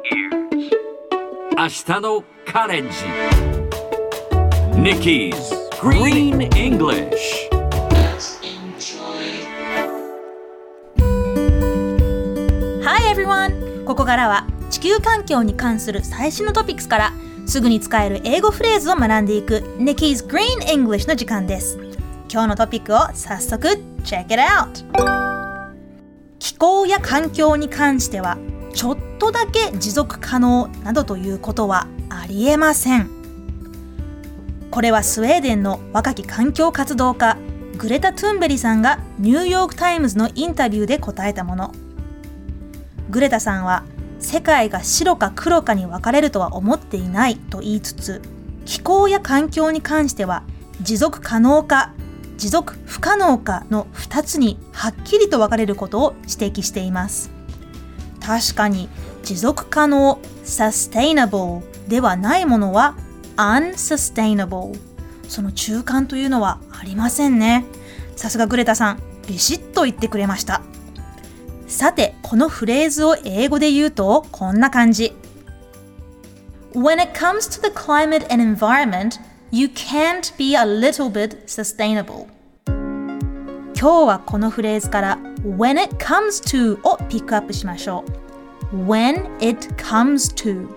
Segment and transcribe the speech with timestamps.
[0.00, 2.90] 明日のカレンジ
[4.80, 5.34] Nikki's
[5.80, 7.50] Green English
[12.84, 13.84] Hi everyone!
[13.84, 17.12] ここからは地球環境に関する最新のトピックスから
[17.46, 21.76] すぐに使える英語フレーズを学んでいく Nikki's Green English の時間です。
[22.30, 23.66] 今日のトピックを早速
[24.04, 24.84] check it out!
[26.38, 28.38] 気候や環境に関しては
[28.78, 33.10] ちょっとだけ持続可能などということはありえません。
[34.70, 37.38] これはスウェーデンの若き環境活動家
[37.76, 41.74] グレタ・トゥンベリさんがニューヨーク・タイムズのインタビューで答えたもの。
[43.10, 43.82] グレタさんは
[44.20, 48.22] 世界が白か黒かに分かれるとは思っていないと言いつつ
[48.64, 50.44] 気候や環境に関しては
[50.80, 51.94] 持続可能か
[52.36, 57.37] 持続不可能かの2つにはっきりと分かれることを指摘しています
[58.28, 58.90] 確かに
[59.22, 62.94] 持続可能 sustainable ではないものは
[63.38, 64.78] unsustainable
[65.26, 67.64] その中間というのはありませんね
[68.16, 70.60] さすがグレタさんビシッと言ってくれました
[71.68, 75.12] さて、このフレーズを英語で言うとこんな感じ。
[76.72, 82.26] When it comes to the climate and environment, you can't be a little bit sustainable.
[83.80, 88.04] 今日はこのフレーズから When it comes to をピックアップしましょ
[88.72, 88.76] う。
[88.76, 90.68] When it comes to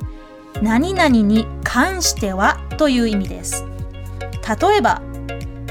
[0.62, 3.66] 何々に関してはという意味です。
[4.62, 5.02] 例えば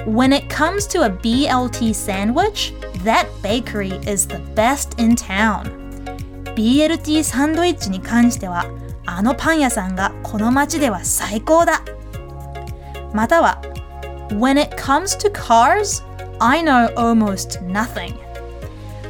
[0.07, 5.71] When it comes to a BLT sandwich, that bakery is the best in town.
[6.57, 8.65] BLT サンドイッチに関しては、
[9.07, 11.83] あのパン屋さんがこの街では最高だ。
[13.15, 13.63] または、
[14.31, 16.05] When it comes to cars,
[16.41, 18.15] I know almost nothing.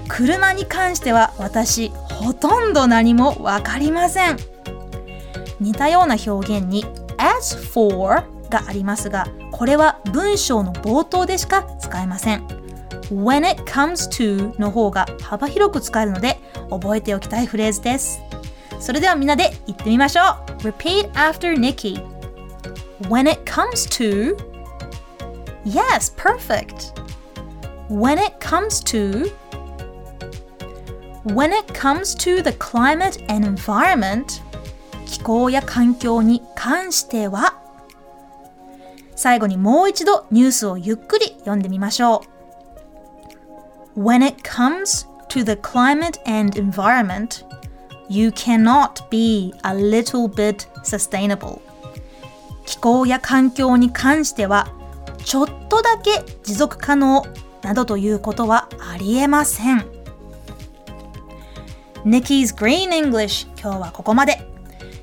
[0.08, 4.36] 車に関しては私、ほとんど何もわかりません。
[5.60, 6.84] 似たような表現に
[7.18, 12.46] as for がありますが、これは文章の冒頭でしか使えません。
[13.10, 16.38] When it comes to の方が幅広く使えるので
[16.70, 18.20] 覚えておきたいフレーズです。
[18.80, 20.68] それではみんなで言ってみましょう。
[20.68, 22.02] Repeat after Nikki.
[23.02, 24.36] When it comes to
[25.64, 26.99] Yes, perfect.
[27.90, 29.32] When it comes to
[31.24, 34.40] When it comes to the climate and environment
[35.06, 37.60] 気候や環境に関しては
[39.16, 42.22] 最後にもう一度ニュースをゆっくり読んでみましょ
[43.96, 44.00] う。
[44.00, 47.44] When it comes to the climate and environment,
[48.08, 51.60] you cannot be a little bit sustainable.
[52.64, 54.68] 気候や環境に関しては、
[55.24, 57.24] ちょっとだけ持続可能
[57.62, 59.86] などということはありえません。
[62.04, 64.38] Nikki's Green English 今日はここまで。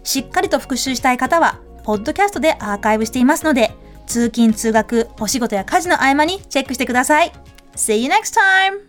[0.03, 3.71] しっかりと復習したい方は、ポッドキャストでアーカイブしていますので、
[4.05, 7.31] 通勤・通学、お仕事や家事の合間にチェックしてください。
[7.75, 8.87] See you next time!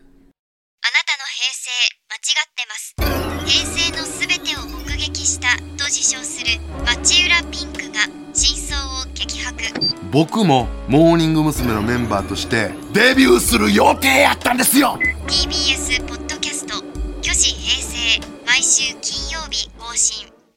[0.80, 1.68] あなたの平成
[2.08, 2.94] 間違ってます
[3.44, 7.87] 平成のすべてを目撃したと自称する町浦ピンク
[10.10, 11.72] 僕もモーニング娘。
[11.72, 16.82] のメンバーとしてデビューする予定やったんですよ TBS ポッドキャスト
[17.20, 20.27] 「巨子平成」毎週金曜日更新